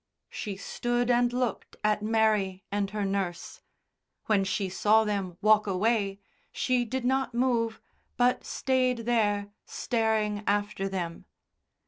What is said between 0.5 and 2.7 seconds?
stood and looked at Mary